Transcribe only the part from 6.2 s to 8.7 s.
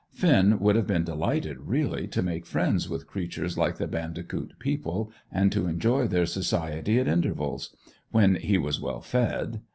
society at intervals when he